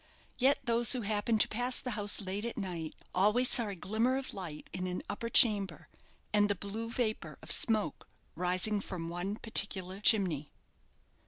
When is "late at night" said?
2.21-2.95